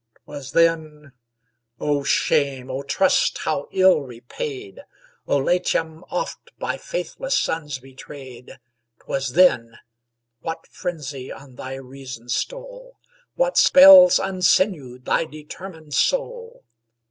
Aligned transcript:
'Twas 0.25 0.53
then 0.53 1.11
O 1.79 2.01
shame! 2.03 2.71
O 2.71 2.81
trust 2.81 3.37
how 3.37 3.67
ill 3.71 4.01
repaid! 4.01 4.79
O 5.27 5.37
Latium, 5.37 6.03
oft 6.09 6.49
by 6.57 6.75
faithless 6.75 7.37
sons 7.37 7.77
betrayed! 7.77 8.57
'Twas 9.01 9.33
then 9.33 9.77
What 10.39 10.65
frenzy 10.65 11.31
on 11.31 11.53
thy 11.53 11.75
reason 11.75 12.29
stole? 12.29 12.97
What 13.35 13.59
spells 13.59 14.17
unsinewed 14.17 15.05
thy 15.05 15.25
determined 15.25 15.93
soul? 15.93 16.63